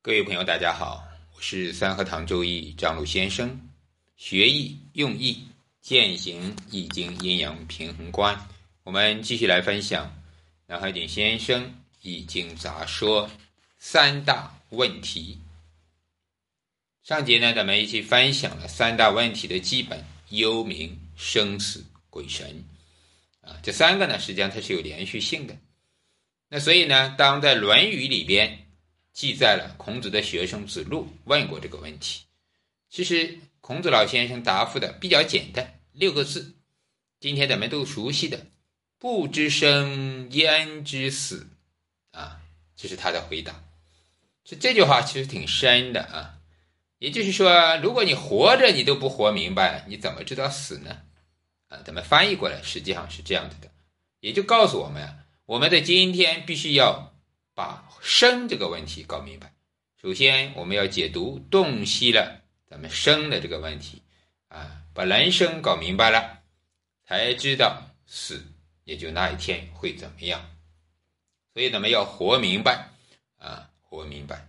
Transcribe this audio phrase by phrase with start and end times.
[0.00, 1.04] 各位朋友，大家好，
[1.34, 3.68] 我是三合堂周易张璐先生。
[4.16, 5.44] 学易用易，
[5.82, 8.48] 践行易经阴阳平衡观。
[8.84, 10.08] 我们继续来分享
[10.68, 11.64] 南怀瑾先生
[12.00, 13.28] 《易经杂说》
[13.80, 15.36] 三大问题。
[17.02, 22.64] 上节呢，咱们一起分享了三大问题的基本：幽冥、生死、鬼神。
[23.40, 25.56] 啊，这三个呢，实际上它是有连续性的。
[26.48, 28.64] 那所以呢，当在《论语》里边。
[29.18, 32.22] 记载了孔子的学生子路问过这个问题。
[32.88, 36.54] 其实孔子老先生答复的比较简单，六个字，
[37.18, 38.46] 今天咱们都熟悉的
[38.96, 41.48] “不知生焉知死”，
[42.14, 42.40] 啊，
[42.76, 43.60] 这是他的回答。
[44.44, 46.38] 这这句话其实挺深的啊。
[47.00, 51.02] 也就是说，如果你活着你都不活明白，你怎么知道死呢？
[51.66, 53.68] 啊，咱们翻译过来实际上是这样子的，
[54.20, 57.12] 也就告诉我们啊，我们在今天必须要。
[57.58, 59.52] 把生这个问题搞明白，
[60.00, 62.40] 首先我们要解读洞悉了
[62.70, 64.00] 咱们生的这个问题
[64.46, 66.38] 啊，把人生搞明白了，
[67.04, 68.46] 才知道死
[68.84, 70.48] 也就那一天会怎么样。
[71.52, 72.90] 所以咱们要活明白
[73.38, 74.46] 啊，活明白，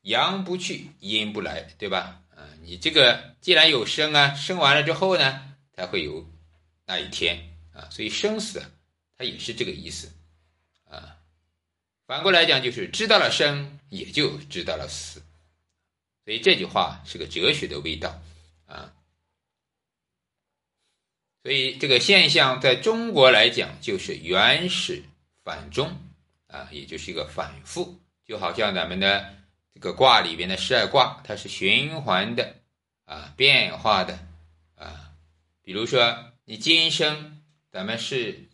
[0.00, 2.22] 阳不去，阴不来，对吧？
[2.34, 6.26] 啊，你这个既然有生啊，生完了之后呢，才会有
[6.86, 8.70] 那一天啊，所以生死啊
[9.18, 10.10] 它也是这个意思
[10.88, 11.19] 啊。
[12.10, 15.22] 反过来讲，就是知道了生，也就知道了死，
[16.24, 18.20] 所以这句话是个哲学的味道
[18.66, 18.92] 啊。
[21.44, 25.04] 所以这个现象在中国来讲，就是原始
[25.44, 25.96] 反中
[26.48, 29.32] 啊，也就是一个反复，就好像咱们的
[29.72, 32.56] 这个卦里边的十二卦，它是循环的
[33.04, 34.18] 啊，变化的
[34.74, 35.12] 啊。
[35.62, 38.48] 比如说你今生，咱们是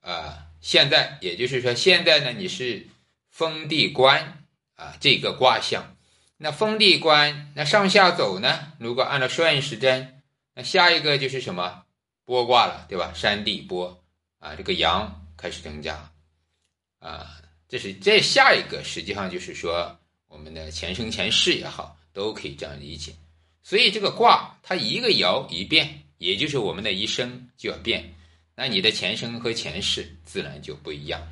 [0.00, 2.86] 啊，现在，也就是说现在呢，你是。
[3.32, 4.44] 封地官
[4.76, 5.96] 啊，这个卦象，
[6.36, 8.74] 那封地官，那上下走呢？
[8.78, 10.22] 如果按照顺时针，
[10.54, 11.84] 那下一个就是什么
[12.26, 13.14] 波卦了，对吧？
[13.14, 14.04] 山地波
[14.38, 16.12] 啊，这个阳开始增加
[16.98, 17.40] 啊，
[17.70, 19.98] 这是这下一个，实际上就是说
[20.28, 23.14] 我们的前生前世也好，都可以这样理解。
[23.62, 28.12] 所以这个卦它一个爻一变，也就是我们的一生就要变，
[28.54, 31.26] 那你的前生和前世自然就不一样。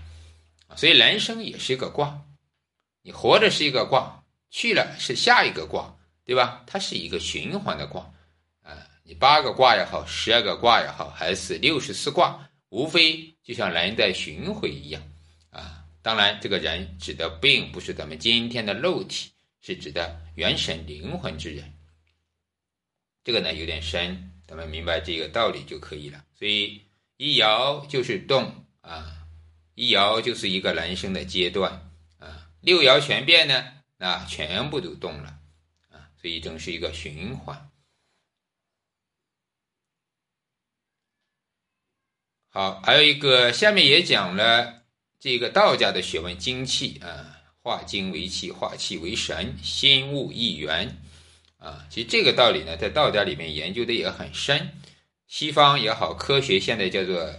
[0.77, 2.23] 所以人生也是一个卦，
[3.03, 6.65] 你活着是一个卦，去了是下一个卦，对吧？
[6.67, 8.13] 它是一个循环的卦，
[8.63, 15.03] 啊，你八个卦也好，十二个卦也好，还是六十四卦，无非就像人在巡回一样，
[15.51, 21.73] 啊，当然这个人指的并不是咱们今天的肉体，是指的元神灵魂之人。
[23.23, 26.25] 这个呢有点深，咱们明白这个道理就可以了。
[26.39, 26.81] 所以
[27.17, 29.17] 一爻就是动啊。
[29.81, 33.65] 一爻就是一个人生的阶段啊，六爻全变呢，
[33.97, 35.39] 那全部都动了
[35.91, 37.71] 啊，所以正是一个循环。
[42.51, 44.83] 好，还有一个下面也讲了
[45.19, 51.01] 这个道家的学问精气啊，化精为气，化气为神，心物一元
[51.57, 51.87] 啊。
[51.89, 54.79] 其实这个道理呢，在道家里面研究的也很深，
[55.27, 57.35] 西方也好，科学现在叫做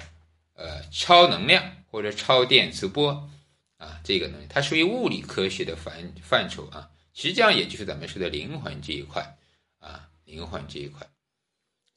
[0.55, 1.77] 呃超能量。
[1.91, 3.29] 或者超电磁波，
[3.75, 5.93] 啊，这个呢，它属于物理科学的范
[6.23, 9.37] 范畴啊，实际上也就是咱们说的灵魂这一块
[9.79, 11.05] 啊，灵魂这一块，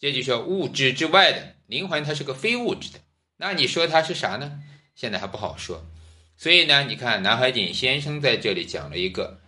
[0.00, 2.99] 这就说物质之外的灵魂，它是个非物质的，
[3.37, 4.60] 那你说它是啥呢？
[4.97, 5.87] 现在还不好说，
[6.37, 9.41] 所以呢，你看南怀瑾先生在这里讲了一个，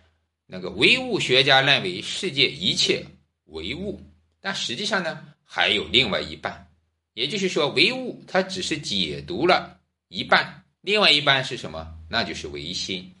[0.45, 3.05] 那个唯物学家认为世界一切
[3.47, 4.01] 唯物，
[4.39, 6.71] 但实际上呢，还有另外一半，
[7.13, 9.76] 也就是说唯物它只是解读了。
[10.09, 11.93] 一半，另外一半是什么？
[12.09, 13.13] 那就是唯心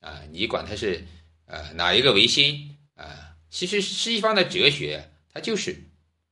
[0.00, 0.22] 啊！
[0.30, 1.06] 你管它是
[1.44, 3.36] 呃哪一个唯心啊？
[3.50, 5.72] 其实西方的哲学它就是，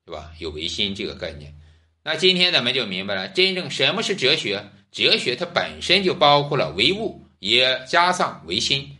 [0.06, 0.32] 对吧？
[0.38, 1.54] 有唯心这个概念。
[2.02, 4.70] 那今天咱们就明白了，真正什么是哲学？
[4.90, 8.96] 哲学它本身就包括了唯物，也加上唯心，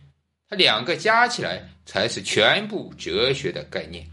[0.47, 4.07] 它两个加起来才是全部哲学的概念。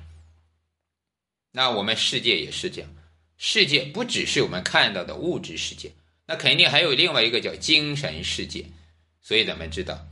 [1.52, 2.90] 那我们世界也是这样，
[3.36, 5.92] 世界不只是我们看到的物质世界。
[6.26, 8.66] 那肯定还有另外一个叫精神世界，
[9.22, 10.06] 所以咱们知道，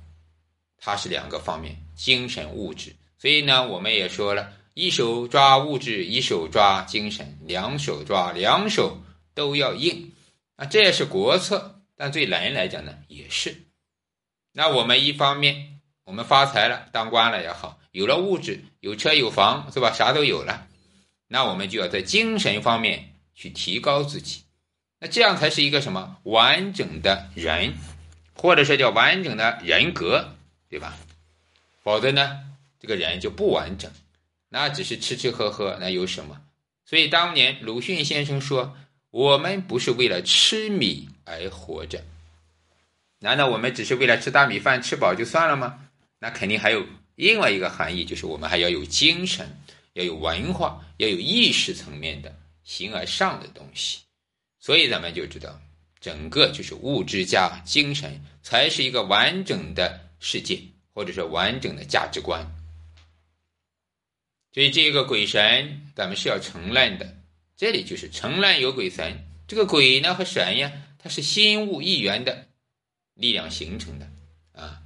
[0.78, 2.94] 它是两个方面，精神物质。
[3.19, 9.02] 所以呢，我们也说了一手抓物质，一手抓精神，两手抓，两手
[9.34, 10.12] 都要硬。
[10.56, 13.62] 啊，这也是国策，但对人来讲呢，也是。
[14.52, 19.90] 那我们一方面，我们发财了，当官了也好，有了物质，有车有房，是吧？
[19.93, 20.69] 啥都有了，
[21.26, 24.44] 那我们就要在精神方面去提高自己。
[25.04, 27.74] 那这样才是一个什么完整的人，
[28.34, 30.34] 或者说叫完整的人格，
[30.70, 30.96] 对吧？
[31.82, 32.40] 否则呢，
[32.80, 33.92] 这个人就不完整。
[34.48, 36.40] 那只是吃吃喝喝，那有什么？
[36.86, 38.78] 所以当年鲁迅先生说
[39.12, 42.02] ：“我们不是为了吃米而活着。”
[43.20, 45.80] 难道我们只是为了吃大米饭吃饱就算了吗？
[46.18, 49.46] 那肯定还有另外一个含义，就是我们还要有精神，
[49.92, 53.98] 要有文化，要有意识层面的形而上的东西。
[54.64, 55.61] 所以咱们就知道，
[56.00, 60.58] 整个就是物质加精神，才是一个完整的世界，
[60.94, 62.50] 或者说完整的价值观。
[64.55, 67.14] 所以这个鬼神，咱们是要承认的。
[67.58, 72.46] 这里就是承认有鬼神，这个鬼呢和神呀，它是心物一元的。
[73.12, 74.10] 力量形成的
[74.55, 74.81] 啊，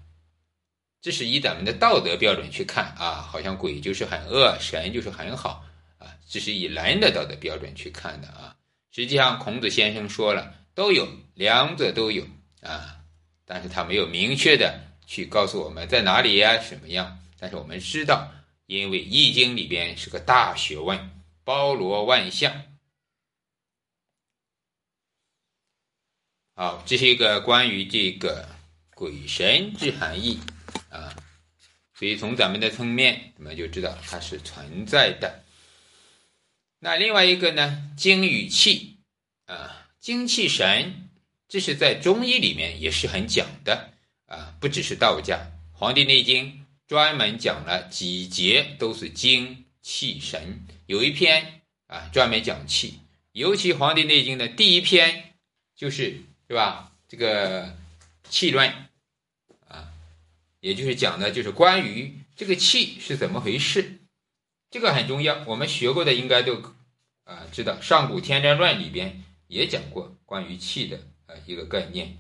[1.01, 5.65] 这是以咱们的道德标准去看啊，好像鬼就是很恶，神就是很好
[5.99, 8.57] 啊，这是以人的道德标准去看的啊。
[8.91, 12.27] 实际上，孔子先生说了，都有，两者都有
[12.63, 13.01] 啊，
[13.45, 17.19] 但是他没有明确的去告诉我们在哪里呀，什么样。
[17.39, 18.33] 但是我们知道，
[18.67, 20.99] 因为《易经》里边是个大学问，
[21.45, 22.53] 包罗万象。
[26.55, 28.49] 好，这是一个关于这个
[28.95, 30.41] 鬼神之含义
[30.91, 31.15] 啊，
[31.95, 35.45] 所以从咱们的层面，我们就知道它是存在的。
[36.81, 38.99] 那另外一个呢，精与气
[39.47, 41.09] 啊，精气神，
[41.49, 43.91] 这是在中医里面也是很讲的
[44.27, 45.37] 啊，不只是道家，
[45.73, 46.47] 《黄帝内经》
[46.87, 53.01] 专门讲了几节都是精气神，有一篇啊专门讲气，
[53.33, 55.35] 尤其《黄帝内经》的第一篇
[55.77, 56.23] 就是。
[56.51, 56.93] 是吧？
[57.07, 57.77] 这个
[58.31, 58.73] 气论
[59.69, 59.93] 啊，
[60.61, 63.98] 也就是讲的，就是关于这个气是怎么回事，
[64.71, 65.45] 这个很重要。
[65.47, 66.63] 我们学过的应该都
[67.25, 72.19] 啊知道，《上古天真论》里边也讲过关于气的啊一个概念。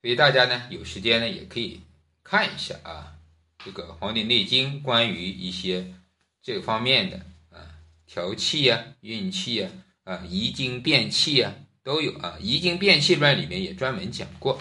[0.00, 1.80] 所以大家呢有时间呢也可以
[2.22, 3.18] 看一下啊，
[3.64, 5.94] 这个《黄帝内经》关于一些
[6.42, 9.70] 这方面的啊调气呀、运气呀。
[10.04, 12.38] 啊，移精变气啊，都有啊。
[12.40, 14.58] 移精变气传里面也专门讲过，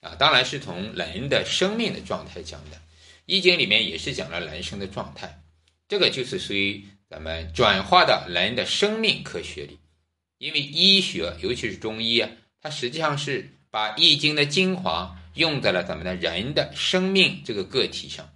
[0.00, 2.80] 啊，当然是从人的生命的状态讲的。
[3.28, 5.42] 易经里面也是讲了人生的状态，
[5.86, 9.78] 这个就是属于咱们转化到人的生命科学里。
[10.38, 12.30] 因为医学，尤其是中医啊，
[12.62, 18.26] 它实际上是把易经的精华用在了咱们的人的生命这个个体上。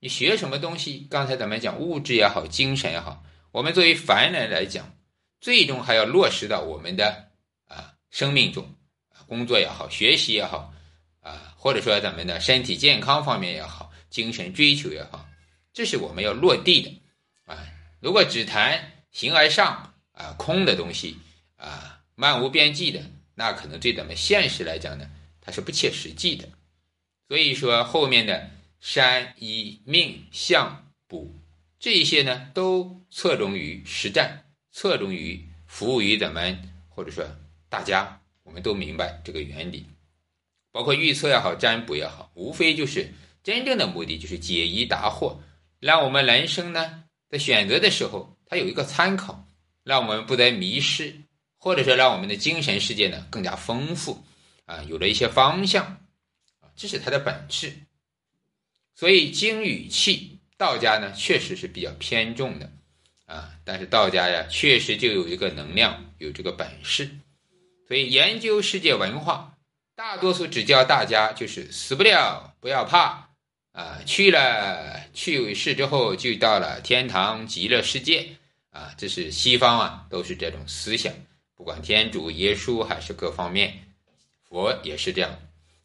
[0.00, 1.06] 你学什么东西？
[1.08, 3.22] 刚才咱们讲物质也好，精神也好，
[3.52, 4.92] 我们作为凡人来讲。
[5.40, 7.30] 最终还要落实到我们的
[7.68, 8.74] 啊生命中，
[9.26, 10.74] 工作也好，学习也好，
[11.20, 15.28] 啊，或者说咱们的身体健康方面也好，精神追求也好，
[15.72, 17.00] 这是我们要落地的
[17.46, 17.66] 啊。
[18.00, 21.16] 如果只谈形而上啊空的东西
[21.56, 23.02] 啊漫无边际的，
[23.34, 25.10] 那可能对咱们现实来讲呢，
[25.40, 26.48] 它是不切实际的。
[27.28, 31.34] 所以说后面的山医命相卜
[31.78, 34.44] 这一些呢，都侧重于实战。
[34.72, 37.26] 侧重于服务于咱们，或者说
[37.68, 39.84] 大家，我们都明白这个原理，
[40.70, 45.38] 包括预测也好，占卜也好，无非就是真正的目的就是解疑答惑，
[45.78, 49.46] 让我们人生呢在选择的时候，它有一个参考，
[49.82, 51.14] 让我们不再迷失，
[51.58, 54.24] 或者说让我们的精神世界呢更加丰富，
[54.66, 55.84] 啊，有了一些方向，
[56.60, 57.72] 啊，这是它的本质。
[58.94, 62.70] 所以精与气，道家呢确实是比较偏重的。
[63.24, 67.08] 啊，但是道家呀，确实就有一个能量，有这个本事，
[67.86, 69.56] 所以研究世界文化，
[69.94, 73.29] 大多数只教大家就是死不了，不要怕
[73.72, 78.36] 啊，去了去世之后就到了天堂极乐世界
[78.70, 81.12] 啊，这是西方啊，都是这种思想，
[81.54, 83.92] 不管天主、耶稣还是各方面，
[84.48, 85.38] 佛也是这样，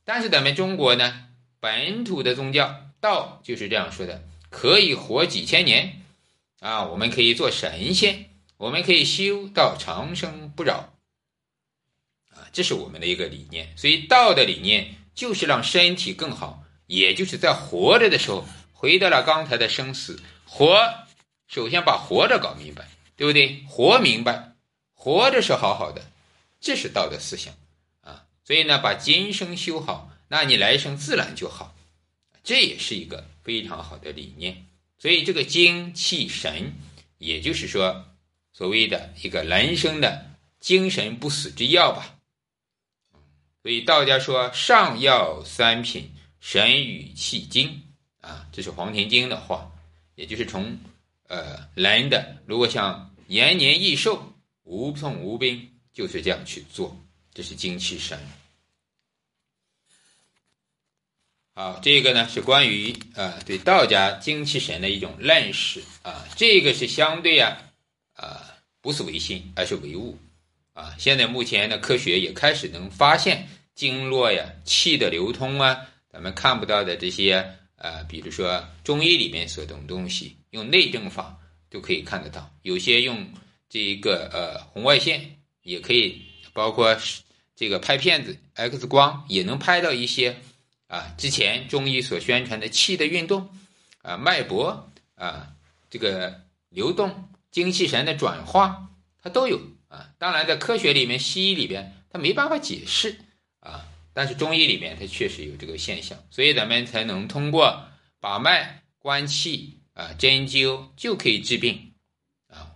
[0.03, 1.27] 但是咱们中国呢，
[1.59, 6.01] 本土的宗教道就是这样说的，可以活几千年。
[6.61, 10.77] 啊，我们可以做神仙，我们可以修到长生不老，
[12.31, 13.77] 啊，这是我们的一个理念。
[13.77, 20.79] 所以道的理念就是让身体更好，也就是在活着的时候，回到了刚才的生死活，
[21.47, 23.63] 首先把活着搞明白，对不对？
[23.67, 24.53] 活明白，
[24.93, 26.05] 活着是好好的，
[26.59, 27.53] 这是道的思想
[28.01, 28.25] 啊。
[28.43, 31.75] 所以呢，把今生修好，那你来生自然就好，
[32.43, 34.67] 这也是一个非常好的理念。
[34.97, 36.73] 所以这个精气神，
[37.17, 38.05] 也就是说，
[38.53, 42.15] 所谓的一个人生的精神不死之药吧。
[43.61, 46.11] 所以道家说上药三品，
[46.47, 47.81] 神与气精
[48.21, 49.71] 啊，这是《黄庭经》的话，
[50.13, 50.77] 也就是从
[51.27, 56.95] 呃人的如果想延年益寿、无痛无病，就是这样去做，
[57.33, 58.19] 这是精气神。
[61.55, 67.57] 好，这个呢是关于啊对道家精气神的一种认识啊，这个是相对啊
[68.13, 70.15] 啊不是唯心，而是唯物
[70.73, 70.95] 啊。
[70.99, 77.45] 现在目前的科学也开始能发现经络呀、气的流通啊，咱们看不到的这些
[77.75, 81.37] 呃，比如说中医里面所懂东西，用内证法
[81.69, 82.49] 都可以看得到。
[82.61, 83.27] 有些用
[83.67, 86.21] 这一个呃红外线也可以，
[86.53, 86.97] 包括
[87.53, 90.37] 这个拍片子 X 光也能拍到一些。
[90.87, 93.49] 啊，之前中医所宣传的气的运动，
[94.03, 95.49] 啊，脉搏啊，
[95.89, 98.87] 这个流动精气神的转化，
[99.21, 100.11] 它都有啊。
[100.17, 103.17] 当然，在科学里面，西医里边它没办法解释，
[104.15, 107.87] 但是中医里面它确实有这个现象，所以咱们才能通过
[108.19, 111.93] 把脉、观气啊、针灸就可以治病
[112.47, 112.73] 啊，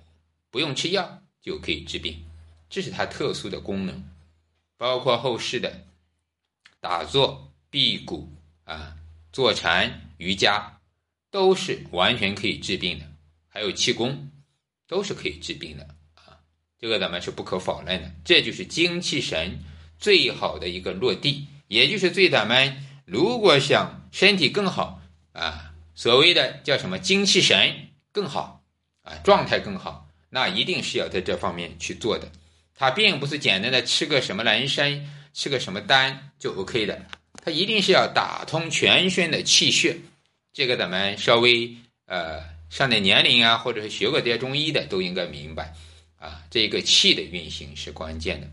[0.52, 2.24] 不用吃药就可以治病，
[2.70, 4.04] 这是它特殊的功能，
[4.78, 5.88] 包括后世的
[6.80, 7.48] 打坐。
[7.72, 8.28] 辟谷
[8.64, 8.98] 啊，
[9.32, 10.80] 坐禅、瑜伽，
[11.30, 13.06] 都是完全可以治病的。
[13.48, 14.32] 还有气功，
[14.88, 15.84] 都是可以治病的
[16.16, 16.42] 啊。
[16.80, 18.12] 这个咱们是不可否认的。
[18.26, 19.60] 这就是精气神
[20.00, 25.02] 最好的一个落地，也就是对咱们如果想身体更好
[25.34, 28.64] 啊，所谓的叫什么精气神更好
[29.04, 32.32] 啊，状态更好，那一定是要在这方面去做的。
[32.76, 37.06] 它并不是简单的吃个什么人参、吃个什么丹就 OK 的。
[37.44, 39.98] 它一定是要打通全身的气血，
[40.54, 41.76] 这个咱们稍微
[42.06, 45.74] 呃上点年龄啊，或者是学过点中医的都应该明白
[46.18, 48.48] 啊，这个气的运行是关键的。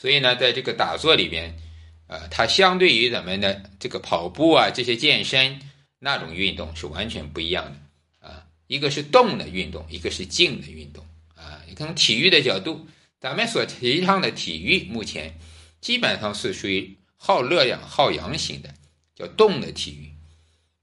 [0.00, 1.58] 所以呢，在这个打坐里边，
[2.06, 5.60] 呃，它相对于咱们的这个跑步啊这些健身
[5.98, 11.60] 那种运动是完全不一样的啊，一个是动的运动，一个是静的运动啊。
[11.66, 12.86] 你从体育的角度，
[13.18, 15.36] 咱们所提倡的体育目前
[15.80, 16.96] 基本上是属于。
[17.20, 18.72] 耗热量、耗阳型的
[19.16, 20.12] 叫动的体育，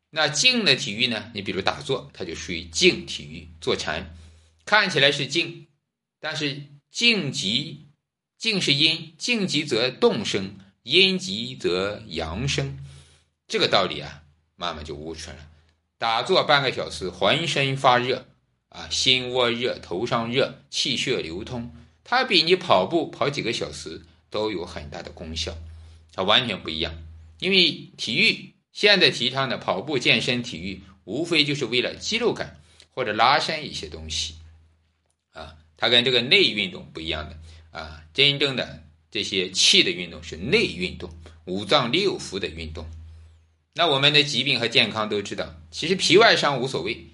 [0.09, 1.31] 那静的体育呢？
[1.33, 3.47] 你比如打坐，它就属于静体育。
[3.61, 4.13] 坐禅
[4.65, 5.67] 看起来是静，
[6.19, 7.84] 但是静极，
[8.45, 12.77] 静是阴，静极则动生，阴极则阳生。
[13.47, 14.21] 这个道理啊，
[14.55, 15.47] 慢慢就悟出来了。
[15.97, 18.27] 打坐半个小时，浑身发热
[18.69, 21.73] 啊，心窝热，头上热，气血流通，
[22.03, 25.57] 它比你跑步跑几个小时都有很大的功效。
[26.13, 26.93] 它完全不一样，
[27.39, 32.61] 因为体育现在提倡的跑步健身体育，无非就是为了肌肉感
[32.91, 34.35] 或者拉伸一些东西，
[35.33, 37.35] 啊，它跟这个内运动不一样的
[37.75, 41.09] 啊，真正的这些气的运动是内运动，
[41.45, 42.85] 五脏六腑的运动。
[43.73, 47.05] 那我们的疾病和健康都知道，其实皮外伤无所谓，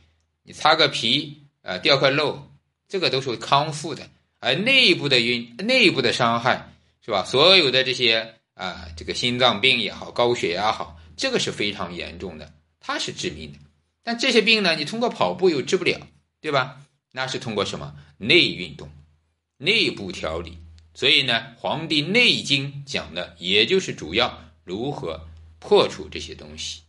[0.43, 2.51] 你擦个皮啊，掉块肉，
[2.87, 6.71] 这个都是康复的，而内部的运内部的伤害
[7.03, 7.25] 是吧？
[7.25, 8.35] 所有的这些。
[8.53, 13.57] 啊，这个心脏病也好，高血压好，这个是非常严重的，它是致命的。
[14.03, 15.99] 但这些病呢，你通过跑步又治不了，
[16.41, 16.79] 对吧？
[17.11, 18.87] 那是通过什么内运动、
[19.61, 20.57] 内部调理。
[20.93, 25.27] 所以呢，《黄帝内经》讲的也就是主要如何
[25.59, 26.81] 破除这些东西。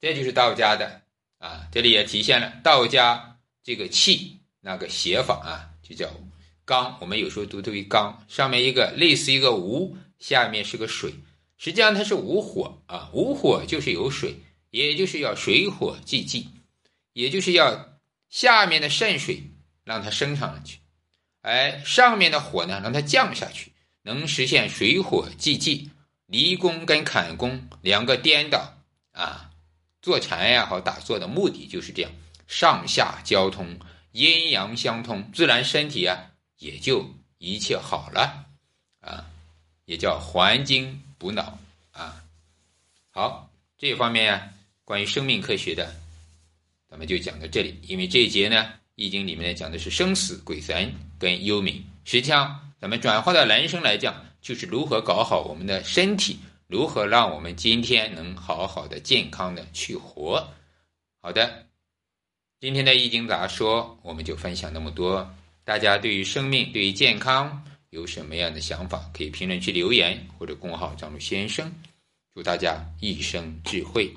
[0.00, 1.02] 这就是道家的
[1.38, 6.10] 啊，这里也体现了道家这个气那个写法啊，就叫
[6.64, 6.98] 刚。
[7.00, 9.96] 我们有时候读读为刚，上面一个类似一个无。
[10.16, 11.12] 下面是个水，
[11.58, 14.36] 实际上它是无火啊，无火就是有水，
[14.70, 16.48] 也就是要水火既济，
[17.12, 17.98] 也就是要
[18.30, 19.42] 下面的渗水
[19.82, 20.78] 让它升上去，
[21.44, 23.70] 而上面的火呢让它降下去，
[24.00, 25.90] 能实现水火既济。
[26.24, 28.72] 离宫跟坎宫两个颠倒
[29.12, 29.50] 啊，
[30.00, 32.10] 坐禅呀好打坐的目的就是这样，
[32.48, 33.78] 上下交通，
[34.12, 38.46] 阴阳相通，自然身体啊也就一切好了
[39.00, 39.26] 啊。
[39.84, 41.58] 也叫还精补脑
[41.92, 42.24] 啊，
[43.10, 44.48] 好，这方面啊，
[44.82, 45.94] 关于生命科学的，
[46.88, 47.78] 咱们就讲到这里。
[47.86, 48.64] 因为这一节呢，
[48.96, 60.48] 《易经》里面呢讲的是生死、鬼神跟幽冥，实际上咱们转化到人生来讲，就是如何搞好我们的身体，如何让我们今天能好好的、健康的去活。
[61.20, 61.66] 好的，
[62.60, 65.34] 今天的《易经》杂说我们就分享那么多，
[65.64, 67.64] 大家对于生命、对于健康。
[67.90, 71.72] 有什么样的想法，可以评论区留言或者公号张路先生。
[72.34, 74.12] 祝大家一生智慧。